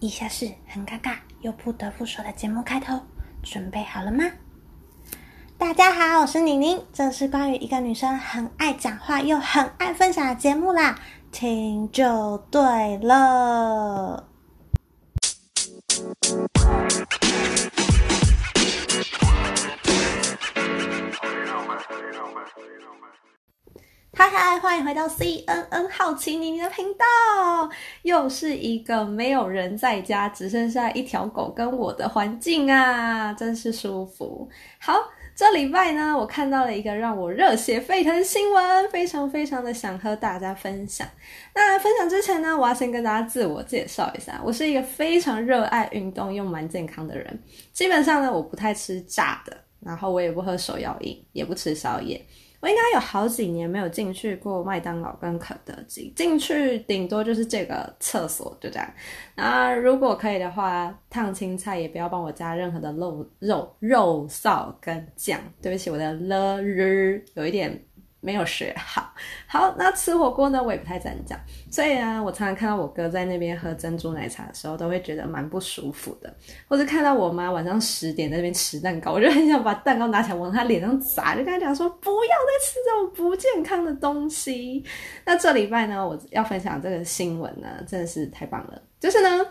[0.00, 3.00] 以下是很尴尬又不得不说的节目开头，
[3.42, 4.24] 准备好了吗？
[5.56, 10.96] 大家好，我是宁宁，这是关于一个女生很爱讲话又很爱分享的节目啦，
[11.32, 14.27] 听就对了。
[24.18, 27.06] 嗨嗨，欢迎回到 CNN 好奇妮妮的频道，
[28.02, 34.48] 又是一个没有人在家，只剩下一条狗跟我的环境啊，真是舒服。
[34.80, 34.98] 好，
[35.36, 41.06] 这礼拜呢，我看到了一个让我热血沸腾的新闻，非常非常的想和大家分享。
[41.54, 47.40] 那分享之前呢，我要先跟大家自我介绍一下，我是一个非常热爱运动又蛮健康的人。
[47.72, 52.20] 基本上呢，我不太吃炸的，然后我也不喝手摇饮，也不吃宵夜。
[52.60, 58.94] 我应该有好几年没有进去过麦当劳跟肯德基，进去顶多就是这个厕所，就这样。
[59.36, 65.40] 那如果可以的话，烫青菜也不要帮我加任何的肉肉肉臊跟酱。
[65.62, 67.87] 对不起，我的了日有一点。
[68.20, 69.12] 没有学好，
[69.46, 71.38] 好，那吃火锅呢，我也不太敢讲，
[71.70, 76.34] 所以啊，我常常看到我哥在那边喝珍珠奶茶的时候，都会觉得蛮不舒服的，
[76.66, 84.84] 或者看到我妈晚上十点在那边吃蛋糕，我就很想把蛋糕拿起来往他脸上砸，就跟他讲说不要再吃这种不健康的东西。
[85.24, 89.46] 那这礼拜呢，我要分享这个新闻呢，真的是太棒了，就是呢。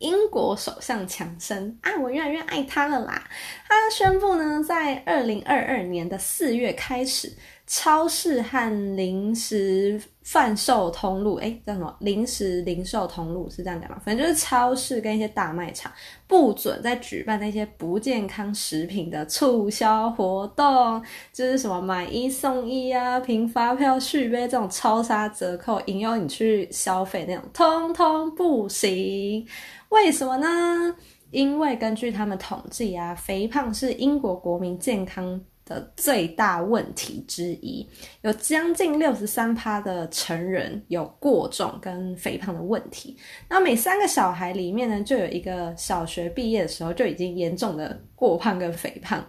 [0.00, 3.22] 英国首相强生啊，我越来越爱他了啦！
[3.70, 7.32] 他宣布呢，在二零二二年的四月开始，
[7.66, 11.96] 超市和零食贩售通路，哎，叫什么？
[12.00, 14.00] 零食零售通路是这样讲吗？
[14.04, 15.90] 反正就是超市跟一些大卖场
[16.26, 29.46] 不准再举办那些不健康食品的促销活动，就是什么买一送一啊、凭发票续杯这种超杀折扣引诱你去消费那种，通通不行。
[29.90, 30.96] 为什么呢？
[31.30, 37.86] 因为根据他们统计啊，肥胖是英国国民健康的最大问题之一，
[38.22, 43.16] 有将近六十三趴的成人有过重跟肥胖的问题。
[43.48, 49.24] 那每三个小孩里面呢，就有一个小学毕业的时候就已经严重的过胖跟肥胖。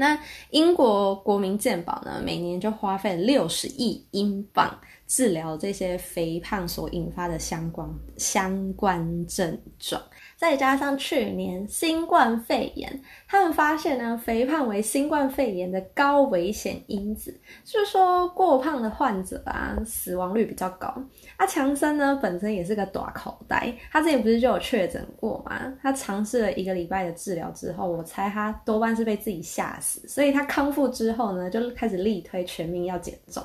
[0.00, 0.18] 那
[0.48, 4.74] 英国国民健保呢，每年就花费六十亿英镑。
[5.06, 10.00] 治疗这些肥胖所引发的相关相关症状，
[10.36, 20.94] 再加上去年新冠肺炎，他们发现呢，肥胖为新冠肺炎的高危险因子，就是说过胖的患者啊，死亡率比较高。
[21.38, 25.60] 阿强森呢，本身也是个短口袋，他之前不是就有确诊过吗？
[25.82, 33.42] 他尝试了一个礼拜的治疗之后，我猜他多半是被自己吓死，所以他康复之后呢，就开始力推全民要减重。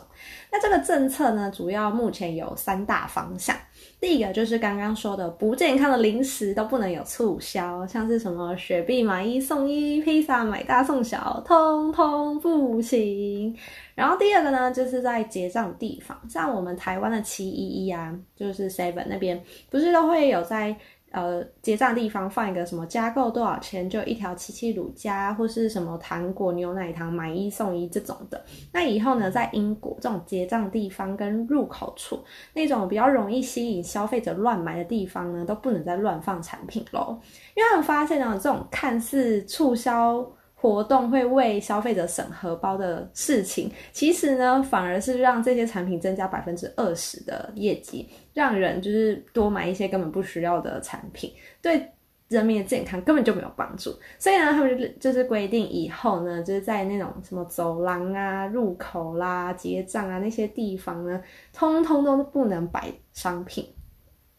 [0.51, 3.56] 那这个政策呢，主要目前有三大方向。
[4.00, 13.55] 第一个就是刚刚说的，不健康的零食都不能有促销，像是什么雪碧买一送一、披萨买大送小，通通不行。
[13.95, 20.75] 然后第二个呢，就是在结账地方，像我们台湾的七一一啊，就是 Seven 那边，不是都会有在。
[21.11, 28.43] 呃，结账地方放一个什么加购多少钱就一条七七乳加，或是什么糖果牛奶糖买一送一这种的。
[28.73, 32.21] 那以后呢，在英国这种结账地方跟入口处
[32.53, 37.17] 那种比较容易吸引消费者乱买的地方呢，都不能再乱放产品喽。
[37.55, 40.25] 因为他们发现呢，这种看似促销。
[40.66, 51.31] 活动会为消费者省荷包的事情，其实呢，反而是让这些产品增加百分之二十的业绩，让人就是多买一些根本不需要的产品，
[51.62, 51.88] 对
[52.30, 53.96] 人民的健康根本就没有帮助。
[54.18, 61.22] 所以呢，他们就就是规定以后呢，就是在那种什么走廊啊、入口啦、结账啊那些地方呢，
[61.53, 63.64] 通通都不能摆商品。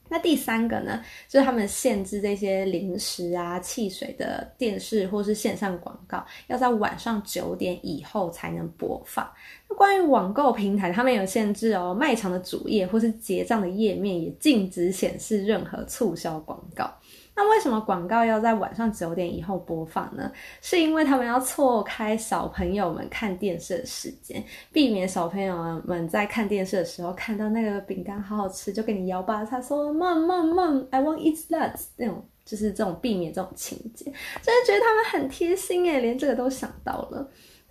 [0.09, 9.29] 那第三个呢，就是他们限制这些零食啊、汽水的电视或是线上广告，要在晚上九点以后才能播放。
[9.69, 16.93] 那关于网购平台，他们有限制哦，卖场的主页或是结账的页面也禁止显示任何促销广告。
[17.37, 20.33] 那为什么广告要在晚上九点以后播放呢？
[20.63, 24.43] 是因为他们要错开小朋友们看电视的时间，
[24.73, 34.07] 避免小朋友们在看电视的时候看到那个饼干好好吃，就给你摇吧，他说 “mom mom mom，I want eat that” 那种，就是这种避免这种情节，
[34.43, 37.29] 真的觉得他们很贴心耶，连这个都想到了。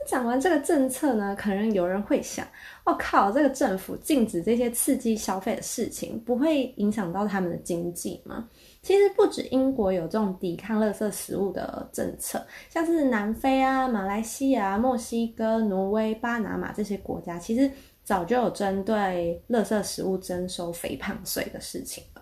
[0.08, 2.46] 讲完这个政策呢，可能有人会想，
[2.84, 8.48] 我靠，这个政府禁止这些刺激消费的事情，不会影响到他们的经济吗？
[8.86, 17.68] 其实不止英国有这种抵抗垃圾食物的政策，像是南非啊、马来西亚、墨西哥、挪威、巴拿马这些国家，其实
[18.04, 22.22] 早就有针对垃圾食物征收肥胖税的事情了。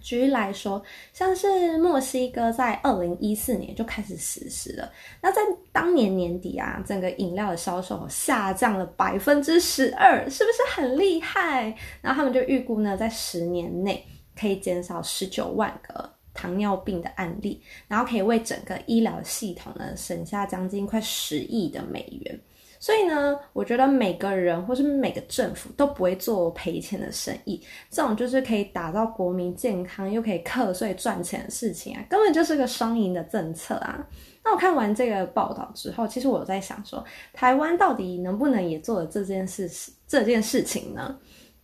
[0.00, 4.90] 举例来说，像是墨西哥在二零一四年就开始实施了。
[5.22, 5.40] 那在
[5.70, 11.72] 当年年底啊，整个饮料的销售下降了百分之十二，是不是很厉害？
[12.02, 14.04] 然后他们就预估呢，在十年内
[14.38, 22.40] 可以减少十九万个糖尿病的案例，然后可以为整个医疗系统呢省下将近快十亿的美元。
[22.78, 27.60] 所以呢，我觉得每个人或是每个政府都不会做赔钱的生意，
[27.90, 34.06] 这种就是可以打造国民健康又可以课税赚钱的事情啊，根本就是个双赢的政策啊。
[34.44, 37.02] 那我看完这个报道之后，其实我在想说，
[37.32, 39.68] 台湾到底能不能也做了这件事
[40.06, 41.18] 这件事情呢？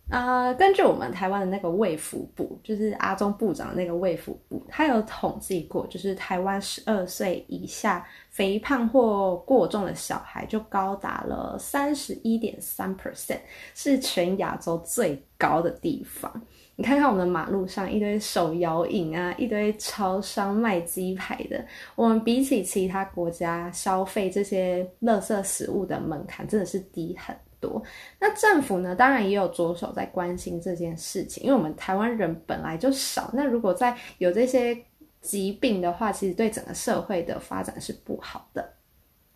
[0.09, 13.39] 啊，根据我们台湾的那个卫福部，就是阿中部长那个卫福部，他有统计过，就是台湾十二岁以下肥胖或过重的小孩就高达了三十一点三 percent，
[13.73, 16.31] 是全亚洲最高的地方。
[16.75, 21.65] 你看看我们的马路上一堆手摇饮啊，一堆超商卖鸡排的，
[21.95, 27.35] 我们比起其他国家消费这些垃圾食物的门槛真的是低很。
[27.63, 27.81] 多，
[28.19, 28.93] 那政府呢？
[28.93, 33.29] 当然也有着手在关心这件事情，因为我们台湾人本来就少。
[33.33, 34.77] 那如果在有这些
[35.21, 38.73] 疾病的话，其实对整个社会的发展是不好的。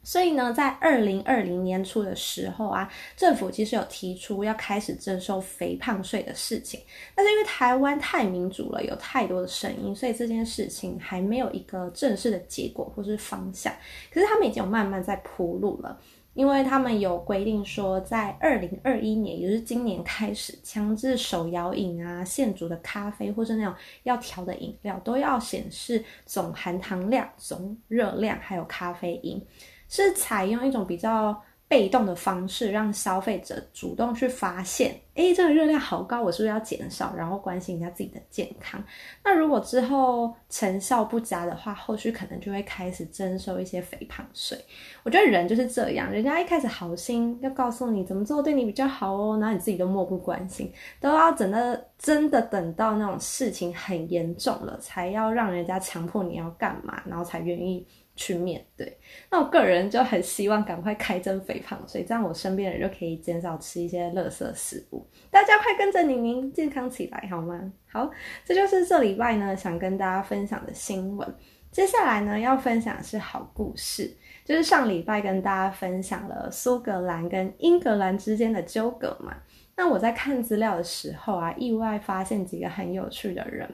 [0.04, 6.80] 所以呢，在二零二零年初的时候啊，政府其实有提出要开始征收肥胖税的事情。
[7.14, 13.74] 但是因为台湾太民主了，有太多的声音，所以这件事情还没有一个正式的结果或是方向。
[14.10, 16.00] 可是他们已经有慢慢在铺路了。
[16.38, 23.74] 因为他们有规定说，在二零二一年，也就是今年开始，强制手摇饮啊、现煮的咖啡或是那种
[24.04, 29.44] 要调的饮料，都要显示总含糖量、总热量，还有咖啡因，
[29.90, 31.42] 是采用一种比较。
[31.68, 37.14] 被动的方式让消费者主动去发现，哎，这个热量好高，我是不是要减少？
[37.14, 38.82] 然后关心一下自己的健康。
[39.22, 44.58] 那如果之后成效不佳的话，后续可能就会开始征收一些肥胖税。
[45.04, 50.72] 我觉得人就是这样，人家一开始好心要告诉你怎么做对你比较好哦，然后你自己都漠不关心，
[51.02, 51.60] 都要等到
[51.98, 57.86] 真的等到那种事情很严重了，才要让人家强迫你要干嘛，然后才愿意。
[58.18, 58.98] 去面对，
[59.32, 65.08] 那我个人就很希望赶快开征肥胖所以这样我身边人就可以减少吃一些垃圾食物。
[65.32, 67.72] 大家快跟着宁宁健康起来好吗？
[67.90, 68.12] 好，
[68.44, 71.36] 这就是这礼拜呢想跟大家分享的新闻。
[71.72, 74.12] 接下来呢要分享的是好故事，
[74.44, 79.38] 就是上礼拜跟大家分享了苏格兰跟英格兰之间的纠葛嘛。
[79.76, 83.70] 那我在看资料的时候啊，意外发现几个很有趣的人。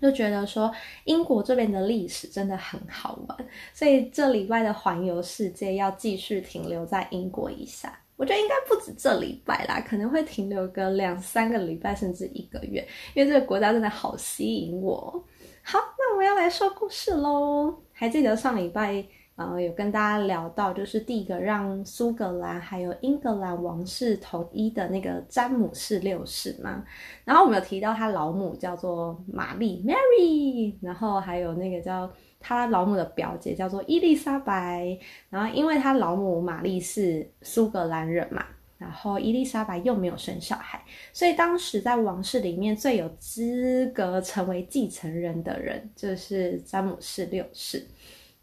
[0.00, 0.72] 就觉得说
[1.04, 3.38] 英国这边的历史真的很好玩，
[3.72, 7.98] 所以这礼拜的环游世界要继续停留在英国一下。
[8.16, 15.22] 我觉得应该不止这礼拜啦，可能会停留个两三个礼拜，甚至一个月，因为这个国家真的好吸引我。
[15.62, 17.74] 好，那我要来说故事喽。
[17.92, 19.04] 还记得上礼拜？
[19.36, 26.82] 呃，有跟大家聊到，就是第一个让苏格兰还有英格兰王室统一的那个詹姆士六世嘛。
[27.22, 32.10] 然后我们有提到他老母叫做玛丽 （Mary），然后还有那个叫
[32.40, 34.98] 他老母的表姐叫做伊丽莎白。
[35.28, 38.42] 然后因为他老母玛丽是苏格兰人嘛，
[38.78, 47.86] 然后伊丽莎白又没有生小孩，所以当时在王室里面最有资格成为继承人的人就是詹姆士六世。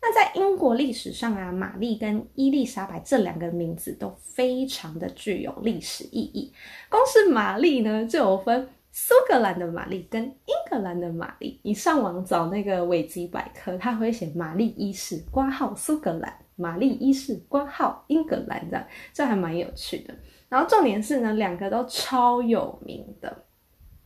[0.06, 6.52] 那在英国历史上啊，玛丽跟伊丽莎白这两个名字都非常的具有历史意义。
[6.90, 11.58] 光是玛丽呢，就有分苏格兰的玛丽跟英格兰的玛丽。
[11.64, 20.14] 你上网找那个维基百科，它会写玛丽一世挂号苏格兰，玛丽一世挂号英格兰这样，这还蛮有趣的。
[20.50, 23.46] 然后重点是呢，两个都超有名的。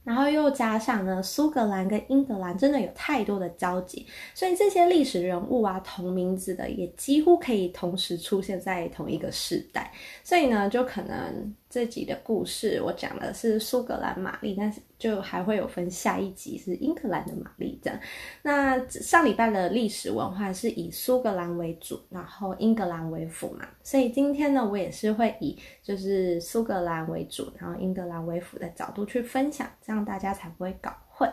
[0.08, 9.92] 然后又加上呢，苏格兰跟英格兰真的有太多的交集，所以这些历史人物啊，同名字的也几乎可以同时出现在同一个时代，
[10.24, 11.54] 所以呢，就可能。
[11.78, 18.00] 这集的故事我讲的是苏格兰玛丽，但是就还会有分下一集是英格兰的玛丽这样。
[18.42, 31.32] 那上礼拜的历史文化是以苏格兰为主，然后英格兰为辅嘛，所以今天呢，我也是会以就是苏格兰为主，然后英格兰为辅的角度去分享，这样大家才不会搞混。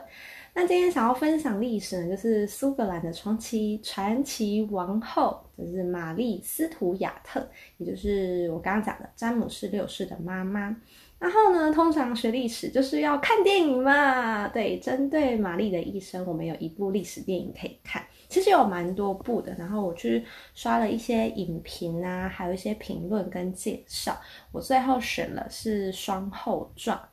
[0.53, 10.77] 那今天想要分享历史呢，就是苏格兰的传奇传奇王后，就是玛丽斯图亚特，也就是我刚刚讲的詹姆士六世的妈妈。
[11.19, 19.55] 然后呢，通常学历史就是要看电影嘛，对，针对玛丽的一生，我们有一部历史电影可以看，其实有蛮多部的。
[19.55, 20.23] 然后我去
[20.55, 24.21] 刷了一些影评啊，还有一些评论跟介绍，
[24.53, 26.95] 我最后选了是《双后传》，《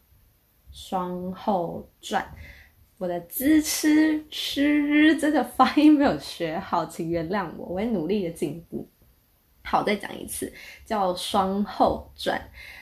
[0.71, 2.21] 双后传》。
[3.01, 8.87] 我的支吃吃这个发音没有学好，请原谅我，我会努力的进步。
[9.63, 10.53] 好，再讲一次，
[10.85, 12.39] 叫《双后传》，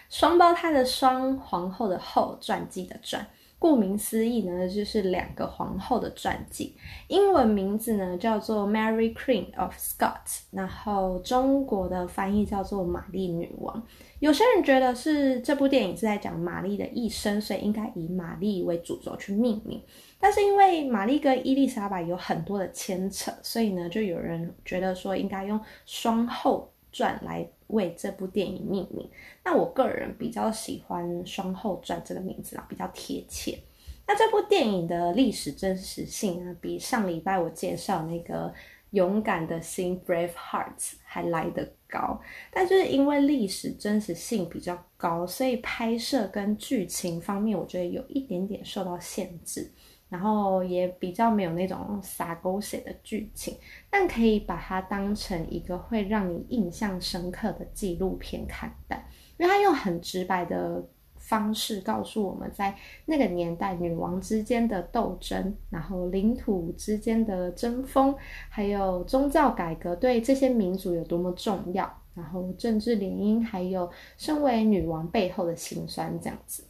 [0.09, 3.25] 双胞胎的双，皇后的后，传记的传。
[3.57, 6.75] 顾名思义呢，就是两个皇后的传记。
[7.07, 13.81] 英文名字呢叫做 Mary Queen of Scots，然后中国的翻译叫做玛丽女王。
[14.19, 19.81] 有些人觉得是这部电影是在讲玛丽的一生，所以应该以玛丽为主轴去命名。
[20.19, 27.47] 但是因为玛丽跟伊丽莎白有很多的牵扯，所以呢，就有人觉得说应该用双后传来。
[27.69, 29.07] 为这部电影命名，
[29.45, 33.59] 那我个人比较喜欢《双后传》这个名字啊，比较贴切。
[34.07, 38.47] 那这部电影的历史真实性呢，比上礼拜我介绍那个
[38.91, 42.19] 《勇敢的心》（Brave Hearts） 还来得高。
[42.51, 49.71] 但就是因为历史真实性比较高，所以拍摄跟剧情方面，我觉得有一点点受到限制。
[50.09, 53.55] 然后也比较没有那种洒狗血的剧情，
[53.91, 60.83] 但可以把它当成一个会让你印象深刻的纪录片看待，因为它用很直白的
[61.29, 68.15] 方式告诉我们在那个年代女王之间的斗争，然后领土之间的争锋，
[68.49, 76.63] 还有宗教改革对这些民族有多么重要，然后政治联姻，还有身为女王背后的辛酸这样子。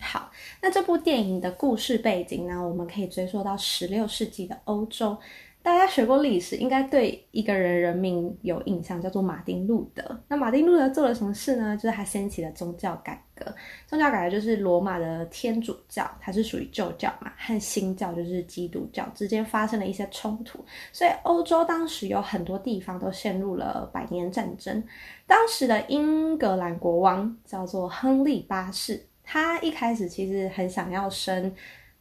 [0.00, 0.30] 好，
[0.60, 2.62] 那这部电影的故事背景呢？
[2.62, 5.16] 我们可以追溯到十六世纪的欧洲。
[5.62, 10.18] 大家学过历史，应该对一个人人名有印象，叫做马丁路德。
[10.26, 11.76] 那马丁路德做了什么事呢？
[11.76, 13.44] 就是他掀起了宗教改革。
[13.86, 24.82] 宗教改革就是罗马的天主教，它是属于旧教嘛，和新教就是基督教之间发生了一些冲突，所以欧洲当时有很多地方都陷入了百年战争。
[25.26, 29.04] 当时的英格兰国王叫做亨利八世。
[29.22, 31.54] 他一开始其实很想要生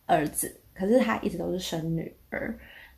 [0.06, 2.58] 儿子，可是他一直都是生女儿。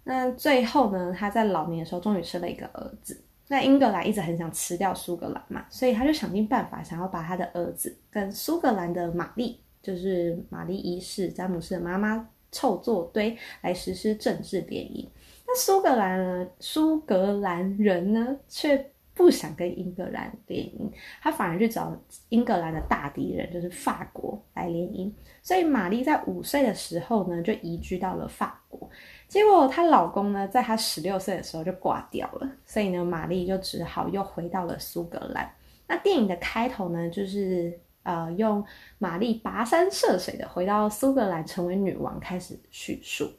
[0.09, 3.21] 那最后呢，他在老年的时候终于生了一个儿子。
[3.47, 15.07] 那英格兰一直很想吃掉苏格兰嘛，所以他就想尽办法想要把他的儿子跟苏格兰的玛丽，就是玛丽一世詹姆斯的妈妈凑作堆来实施政治联姻。
[15.45, 18.91] 那苏格兰苏格兰人呢，却。
[19.19, 20.89] 不想跟英格兰联姻，
[21.21, 21.93] 他反而去找
[22.29, 25.11] 英格兰的大敌人，就是法国来联姻。
[25.43, 28.89] 所以玛丽在五岁的时候呢，就移居到了法国。
[29.27, 35.53] 结果她老公呢，在她十六岁的时候就挂掉了，所以呢，玛丽就只好又回到了苏格兰。
[35.85, 38.65] 那电影的开头呢，就是呃，用
[38.99, 43.29] 玛丽跋山涉水的回到苏格兰成为女王开始叙述。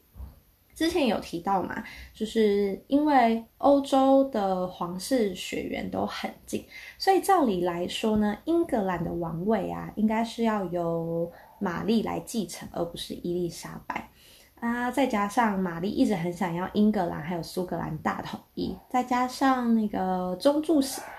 [0.81, 1.85] 之前有提到嘛，
[2.15, 6.65] 就是因为欧洲的皇室血缘都很近，
[6.97, 14.09] 所以照理来说呢，英格兰的王位啊，应该是要由玛丽来继承，而不是伊丽莎白
[14.59, 14.91] 啊。
[14.91, 20.77] 再加上玛丽一直很想要英格兰还有苏格兰大统一，再加上那个宗教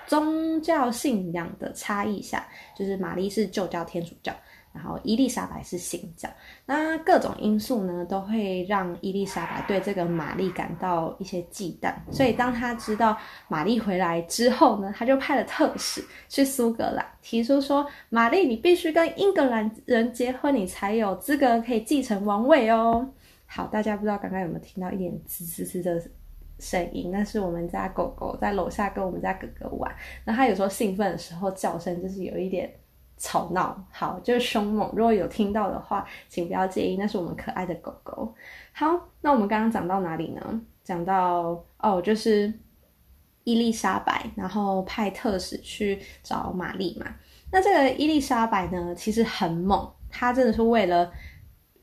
[0.08, 4.34] 宗教信仰的差异下，就是玛丽是旧教天主教。
[4.72, 6.26] 然后伊丽莎白是新教，
[6.64, 11.92] 那各种因素呢，都会让伊丽莎白对这个玛丽感到一些忌惮。
[12.10, 13.14] 所以当他知道
[13.48, 23.06] 玛丽回来之后呢，他就派了特使去苏格兰，提出说：“玛丽，你必须跟英格兰人结婚，你才有资格可以继承王位哦。”
[23.44, 26.02] 好，大家不知道刚刚有没有听到一点吱吱吱的
[26.58, 27.10] 声音？
[27.10, 32.72] 那是我们家狗狗在楼下跟我们家哥哥玩，那它有时候兴奋的时候叫声就是有一点。
[33.22, 34.90] 吵闹，好，就是凶猛。
[34.96, 38.34] 如果有听到的话，请不要介意，那是我们可爱的狗狗。
[38.72, 38.88] 好，
[39.20, 40.60] 那我们刚刚讲到哪里呢？
[40.82, 42.52] 讲到哦，就是
[43.44, 47.14] 伊丽莎白，然后派特使去找玛丽嘛。
[47.52, 51.12] 那这个伊丽莎白呢，其实很猛，她真的是为了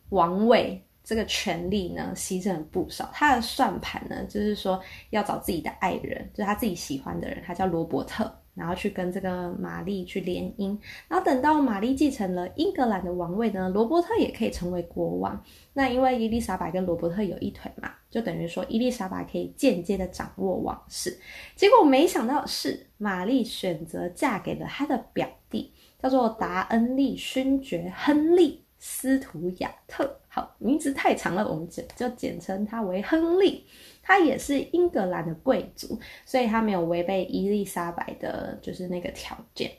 [0.09, 3.09] 王位这个权利呢，牺牲了不少。
[3.13, 4.77] 她的算盘呢，就是说
[5.11, 8.29] 要找自己的爱人，就是她自己喜欢的人，他叫罗伯特。
[8.53, 10.77] 然后去跟这个玛丽去联姻，
[11.07, 15.41] 然后等到玛丽继承了英格兰的王位呢，罗伯特也可以成为国王。
[15.73, 21.17] 那因为伊丽莎白跟罗伯特有一腿嘛，就等于说伊丽莎白可以间接的掌握王室。
[21.55, 30.19] 结果没想到是，玛丽选择嫁给了她的表弟，叫做达恩利勋爵亨利斯图亚特。
[30.27, 33.65] 好，名字太长了，我们简就简称他为亨利。
[34.01, 39.71] 他也是英格兰的贵族，所以他没有违背伊丽莎白的，就是那个条件。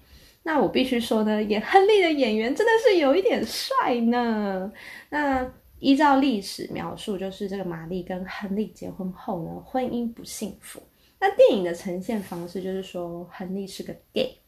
[0.43, 4.73] 那我必须说呢，演亨利的演员真的是有一点帅呢。
[5.09, 10.81] 那依照历史描述，就是这个玛丽跟亨利结婚后呢，婚姻不幸福。
[11.19, 14.39] 那电影的呈现方式就是说，亨利是个 gay，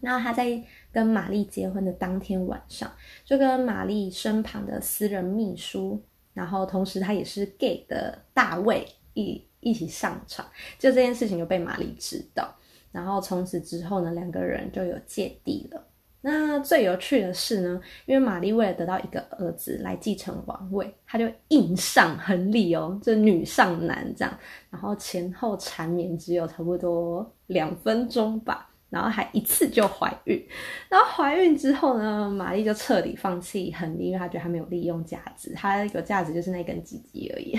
[0.00, 0.62] 然后他在
[0.92, 2.90] 跟玛丽结婚的当天晚上，
[3.24, 6.00] 就跟玛丽身旁的私人秘书。
[6.34, 12.50] 然后同时他也是 gay 的大卫一一起上床，就这件事情就被玛丽知道，
[12.90, 15.86] 然后从此之后呢，两个人就有芥蒂了。
[16.22, 24.38] 那最有趣的是呢，因为玛丽为了得到一个儿子来继承王位，她就硬上亨利哦，就女上男这样，
[24.70, 30.46] 然后前后缠绵只有差不多两分钟吧，然后还一次就怀孕，
[30.88, 37.58] 然后怀孕之后呢，玛丽就彻底放弃亨利，因为她觉得他没有利用价值，他有价值就是那根鸡鸡而已，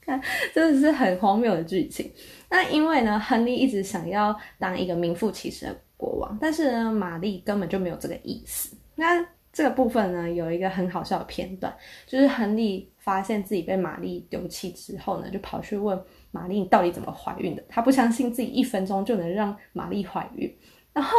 [0.00, 0.20] 看
[0.52, 2.12] 真的是很荒谬的剧情。
[2.50, 5.76] 那因为呢，亨利一直想要当一个名副其实的。
[5.98, 8.76] 国王，但是呢，玛丽根本就没有这个意思。
[8.96, 11.74] 那这个部分呢，有一个很好笑的片段，
[12.06, 15.98] 就是亨利发现自己被玛丽丢弃之后呢，就跑去问
[16.36, 20.54] 玛丽：“到底怎么怀孕的？”他不相信自己一分钟就能让玛丽怀孕。
[20.92, 21.16] 然后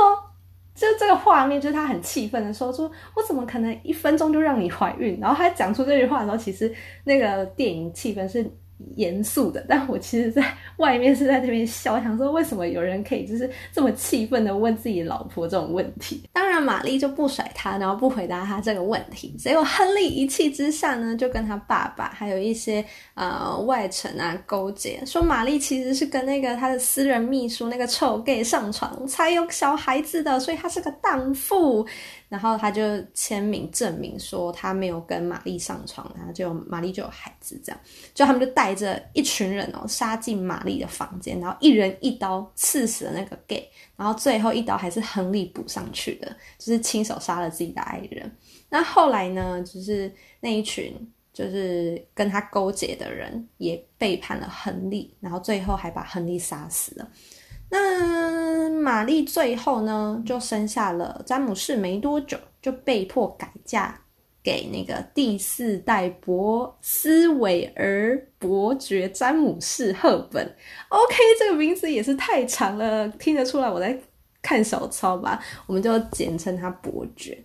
[0.76, 8.50] 就这个画面，就是他很气愤的说：“说：“我怎么可能一分钟就让你怀孕？”然后他讲出这句话的时候，其实那个电影气氛是。
[8.96, 16.24] 严肃的， 但我其实在外面是在这边笑，想说为什么有人可以就是这么气愤的问自己老婆这种问题？
[16.34, 19.36] 当然，玛丽就不甩他，然后不回答他这个问题。
[19.38, 22.84] 结果亨利一气之下呢，就跟他爸爸还有一些
[23.16, 31.86] 呃外臣啊勾结，说玛丽其实是跟那个他的私人秘书那个臭 gay 上床才有小孩子的，所以他是个荡妇。
[32.30, 32.82] 然后他就
[33.14, 37.80] 签名证明说他没有跟玛丽上床，然后就玛丽就有孩子，这样
[38.14, 48.32] 就他们就带着一群人哦杀进玛丽的房间，然后一人一刀刺死了那个 gay，然后最后一刀还是亨利补上去的，就是亲手杀了自己的爱人。
[48.70, 50.94] 那后来呢，就是那一群
[51.34, 57.10] 就是跟他勾结的人也背叛了亨利，然后最后还把亨利杀死了。
[57.70, 64.00] 那玛丽最后呢，就生下了詹姆士，没多久就被迫改嫁
[64.48, 70.42] 给那个第四代博斯韦尔伯爵詹姆士赫本。
[70.88, 74.00] OK，这个名字也是太长了，听得出来我在
[74.42, 75.44] 看手抄吧？
[75.66, 77.38] 我们就简称他伯爵。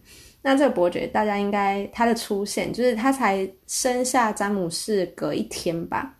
[0.43, 6.17] 那这个伯爵，大家应该他的出现，就是他才生下詹姆士隔一天吧。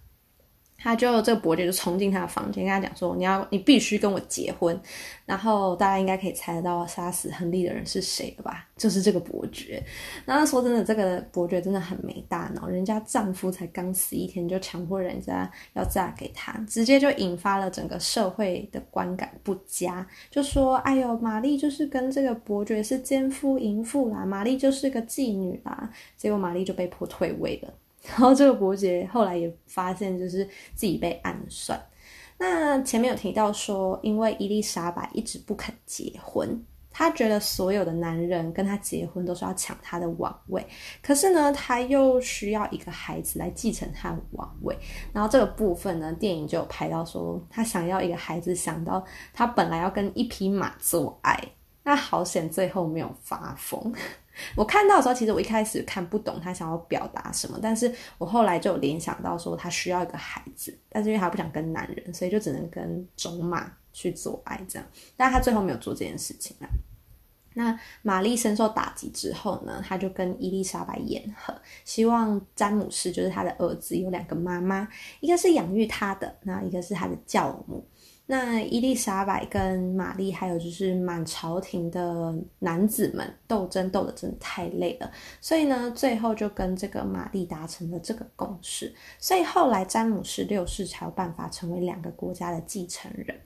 [0.83, 4.79] 他就这个伯爵就冲进他的房间，跟他讲说：“你要，你必须跟我结婚。”
[5.25, 8.66] 然后大家应该可以猜得到杀死亨利的人是谁了吧？
[8.77, 9.83] 就是这个伯爵。
[10.27, 27.73] 然后说真的，这个伯爵真的很没大脑，人家丈夫才刚死一天，就强迫人家要嫁给他，直接就引发了整个社会的观感不佳，就说：“哎呦，玛丽就是跟这个伯爵是奸夫淫妇啦，玛丽就是个妓女啦。”结果玛丽就被迫退位了。
[28.07, 31.81] 然后这个伯爵后来也发现，就是自己被暗算。
[32.38, 36.61] 那前面有提到说，因为伊丽莎白一直不肯结婚，
[36.91, 40.67] 他觉得所有的男人跟他结婚都是要抢他的王位。
[41.01, 44.77] 可是呢，他又需要一个孩子来继承他的王位。
[45.12, 51.38] 然后这个部分呢，电影就有拍到说，他想要一个孩子，想到他本来要跟一匹马做爱，
[51.85, 53.95] 那好险最后没有发疯。
[54.55, 66.66] 我看到的时候，其实我一开始看不懂他想要表达什么，但是我后来就联想到说他需要一个孩子，但是因为他不想跟男人，所以就只能跟种马去做爱这样，但他最后没有做这件事情啊。
[67.55, 74.88] 那玛丽深受打击之后呢，他就跟伊丽莎白言和，希望詹姆士就是他的儿子有两个妈妈，
[75.21, 77.87] 一个是养育他的，那一个是他的教母。
[78.33, 93.38] 那伊丽莎白跟玛丽，还有就是满朝廷的男子们斗争斗得真的太累了，所以呢，最后就跟这个玛丽达成了这个共识，所以后来詹姆士六世才有办法成为两个国家的继承人。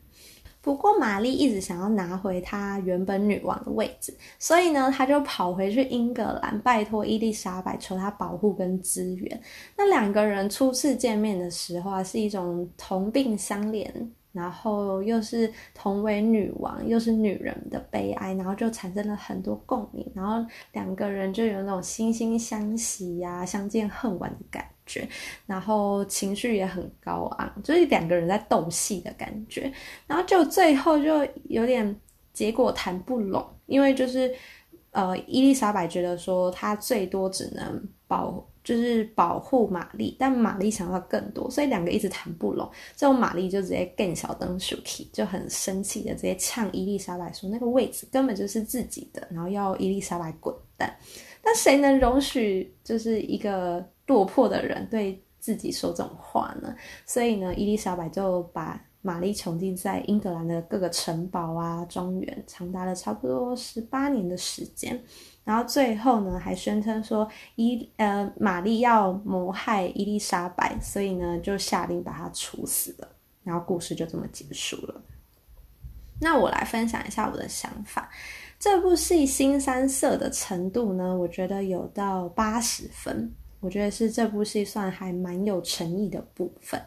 [0.61, 9.43] 不过玛丽一直想要拿回她原本女王的位置，所以呢，她就跑回去英格兰，拜托伊丽莎白求她保护跟支援。
[9.77, 13.91] 那两个人初次见面的时候啊，是一种同病相怜。
[14.37, 25.09] 然后又是同为女王，又是女人的悲哀，然后就产生了很多共鸣，然后两个人就有那种惺惺相惜呀、相见恨晚的感觉，
[25.47, 29.73] 然后情绪也很高昂，就是两个人在斗戏的感觉，
[30.07, 31.99] 然后就最后就有点
[32.35, 34.31] 结果谈不拢，因为就是
[34.91, 38.47] 呃，伊丽莎白觉得说她最多只能保。
[38.67, 42.69] 就是保护玛丽，但玛丽想要更多，所以两个一直谈不拢。
[42.97, 44.59] 最后玛丽就直接更小灯
[45.13, 50.93] 就很生气的直接呛伊丽莎白说：“那个位置根本就是自己的，然后要伊丽莎白滚蛋。”
[51.41, 56.75] 但谁能容许就是一个落魄的人对自己说这种话呢？
[57.07, 65.01] 所以呢，伊丽莎白就把玛丽囚禁在英格兰的各个城堡啊、庄园，长达了差不多十八年的时间。
[65.47, 73.09] 然后最后呢还宣称说伊呃玛丽要谋害伊丽莎白，所以呢就下令把她处死了。
[73.45, 75.01] 然后故事就这么结束了。
[76.21, 78.11] 那我来分享一下我的想法。
[78.59, 86.81] 这部戏新三色的程度呢，我觉得有到八十分，我觉得是这部戏算还蛮有诚意的部分。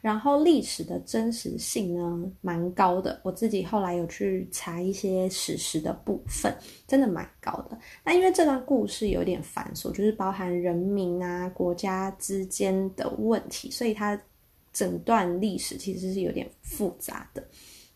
[0.00, 3.20] 然后历史的真实性呢，蛮高的。
[3.24, 7.78] 我自己后来有去查一些史实的部分，真的蛮高的。
[8.04, 14.20] 那因为这段故事有点繁琐，就是包含人民啊、国家之间的问题，所以它
[14.72, 17.42] 整段历史其实是有点复杂的。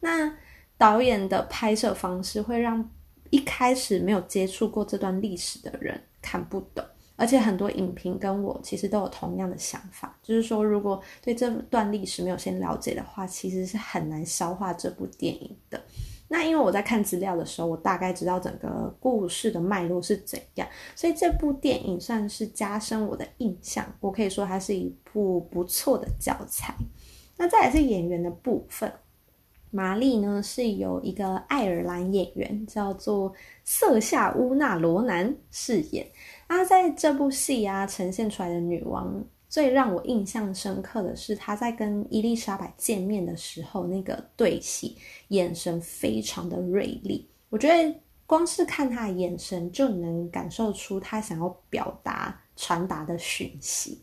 [0.00, 0.34] 那
[0.76, 2.88] 导演的拍摄方式会让
[3.28, 6.84] 一开始没有接触过这段历史的人看不懂，
[7.20, 15.78] 而且很多影评跟我其实都有同样的想法，就是说如果对这段历史没有先了解的话，其实是很难消化这部电影的。
[16.28, 23.84] 那因为我在看资料的时候，我大概知道整个故事的脉络是怎样，所以这部电影算是加深我的印象。
[24.00, 26.74] 我可以说它是一部不错的教材。
[27.36, 28.90] 那再来是演员的部分。
[29.72, 36.04] 玛丽呢是由一个爱尔兰演员叫做瑟夏乌纳罗南饰演。
[36.52, 44.96] 那在这部戏啊呈现出来的女王，最让我印象深刻的是她在跟伊丽莎白见面的时候那个对戏，
[45.28, 47.28] 眼神非常的锐利。
[47.50, 47.94] 我觉得
[48.26, 54.02] 光是看她的眼神就能感受出她想要表达传达的讯息。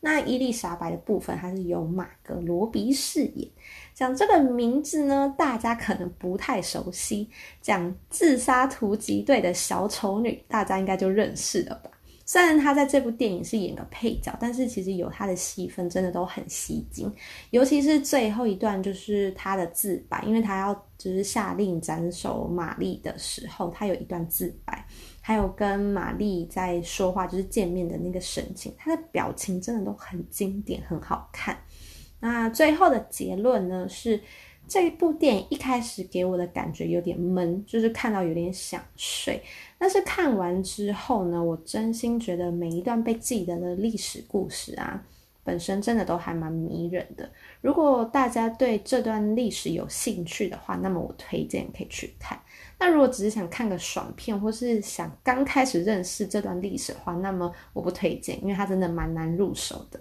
[0.00, 3.48] 那伊丽莎白的部分，她是由马格罗比饰演。
[3.94, 7.28] 讲这个名字呢，大家可能不太熟悉。
[7.60, 11.90] 讲自杀突击队的小丑女，大家应该就认识了吧？
[12.24, 17.12] 虽然她在这部电影是演个配角，但是其实有她的戏份真的都很吸睛。
[17.50, 24.86] 尤其是最后一段，就是她的自白，因为她要就是下令斩首玛丽的时候，她有一段自白。
[25.28, 31.54] 还有跟玛丽在说话，就是见面的那个神情，她的表情真的都很经典，很好看。
[32.18, 34.18] 那最后的结论呢是，
[34.66, 39.42] 这部电影一开始给我的感觉有点闷，就是看到有点想睡。
[39.76, 45.04] 但是看完之后呢，我真心觉得每一段被记得的历史故事啊，
[45.44, 47.30] 本身真的都还蛮迷人的。
[47.60, 52.40] 如果大家对这段历史有兴趣的话，那么我推荐可以去看。
[52.80, 60.00] 那如果只是想看个爽片，或是想刚开始认识这段历史的话，那么我不推荐，因为它真的蛮难入手的。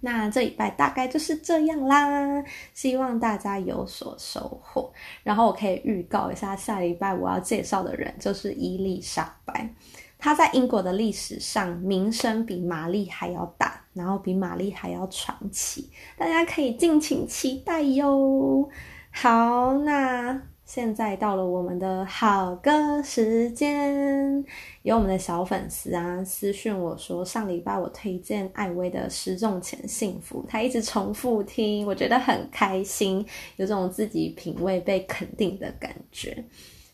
[0.00, 4.92] 那这礼拜大概就是这样啦，希望大家有所收获。
[5.24, 9.68] 然后我可以预告一下，下礼拜我要介绍的人就是伊丽莎白，
[10.16, 18.70] 她在英国的历史上名声比玛丽还要大，然后比玛丽还要传奇，大家可以敬请期待哟。
[19.10, 20.40] 好，那。
[20.72, 24.44] 现在到了我们的好歌时间，
[24.82, 36.44] 有我们的小粉丝啊私讯我说，上礼拜我推荐艾薇的《失重前幸福》，他一直重复听，我觉得很开心，有种自己品味被肯定的感觉。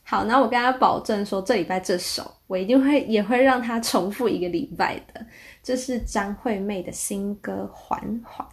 [0.02, 5.26] 好，那我跟他保证说，这礼拜这首我一定会也会让他重复一个礼拜的，
[5.62, 8.48] 这是张惠妹的新歌《缓缓》。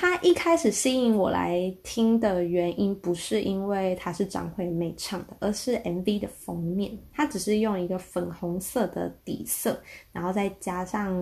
[0.00, 6.98] 他一开始吸引我来听的原因，不是因为他是张惠妹唱的，而是 MV 的封面。
[7.12, 9.78] 他只是用一个粉红色的底色，
[10.10, 11.14] 然后再加上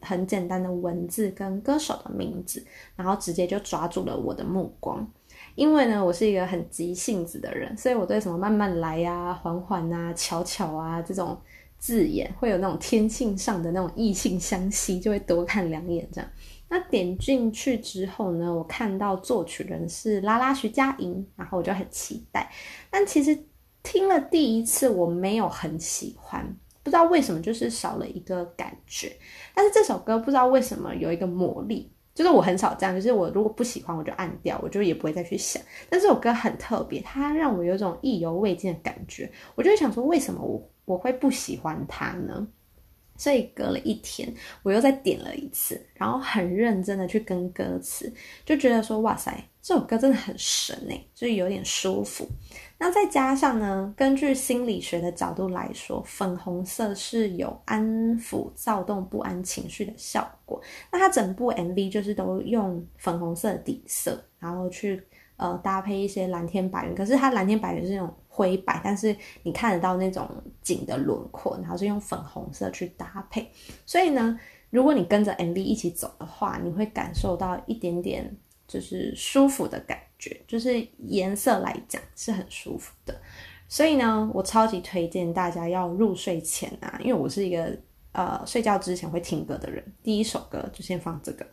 [0.00, 2.64] 很简单的文字跟歌手的名字，
[2.96, 5.06] 然后直接就抓住了我的目光。
[5.54, 11.36] 因为呢，我是一个很急性子的人，所以我对什么慢慢来呀、缓缓啊、巧巧啊这种
[11.84, 16.30] 字眼，会有那种天性上的那种异性相吸，就会多看两眼这样。
[16.70, 22.50] 那点进去之后呢，我看到作曲人是拉拉徐佳莹，然后我就很期待。
[22.88, 23.38] 但其实
[23.82, 29.14] 听了第一次，我没有很喜欢，不知道为什么，就是少了一个感觉。
[29.54, 35.62] 但是这首歌不知道为什么有一个魔力，就是我很少这样，就是我如果不喜欢，我就按掉，我就也不会再去想。
[35.90, 42.46] 但这首歌很特别，它让我有种意犹未尽的感觉，我就想说，为什么我我会不喜欢它呢？
[43.16, 48.12] 所以隔了一天，我又再点了一次，然后很认真的去跟歌词，
[48.44, 52.26] 就觉得说哇塞，这首歌真的很神诶，就是有点舒服。
[52.76, 57.86] 那再加上呢，根据心理学的角度来说，粉红色是有安
[58.18, 60.60] 抚躁动不安情绪的效果。
[60.90, 65.00] 那它整部 MV 就是都用粉红色底色，然后去
[65.36, 68.12] 呃搭配一些蓝天白云，可是它蓝天白云是那种。
[68.34, 70.28] 灰白，但是你看得到那种
[70.60, 73.48] 景的轮廓，然后是用粉红色去搭配，
[73.86, 74.36] 所以呢，
[74.70, 83.14] 如果你跟着 MV 一起走的话，你会感受到一点点就是舒服的感觉，就是颜色来讲是很舒服的。
[83.68, 87.78] 所以呢，我超级推荐大家要入睡前啊，因为我是一个
[88.10, 91.46] 呃睡觉之前会听歌的人，第一首歌就先放这个。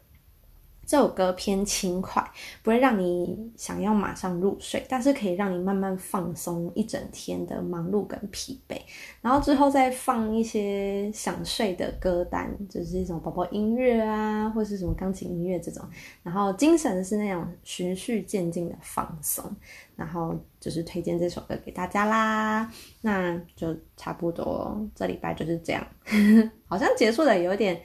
[0.92, 2.22] 这首歌偏轻快，
[2.62, 8.76] 不会让你想要马上入睡，但是可以让你慢慢放松一整天的忙碌跟疲惫。
[9.22, 15.82] 然后之后再放一些想睡的歌单，就是一种宝宝音乐啊，或是什么钢琴音乐这种。
[16.24, 19.50] 然后精神是那种循序渐进的放松。
[19.96, 22.70] 然后就是推荐这首歌给大家啦。
[23.00, 25.88] 那就差不多，这礼拜就是这样，
[26.68, 27.82] 好像结束的有点。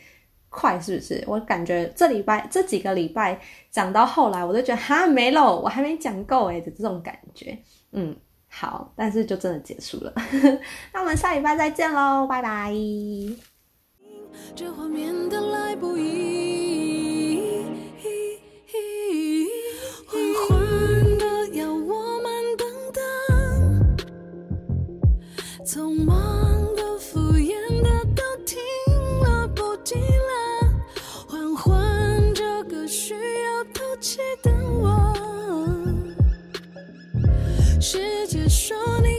[0.57, 1.23] 快是不是？
[1.27, 3.39] 我感觉这礼拜这几个礼拜
[3.71, 7.59] 讲到后来，我都觉得哈没了，我还没讲够哎的这种感觉。
[7.93, 8.17] 嗯，
[8.49, 10.11] 好，但是就真的结束了。
[10.95, 12.73] 那我们下礼拜再见喽，拜拜。
[14.55, 17.63] 这画面的来不易，
[20.07, 20.59] 缓缓
[21.19, 23.05] 的要我们等等，
[25.67, 26.36] 匆忙
[37.89, 39.16] 世界说你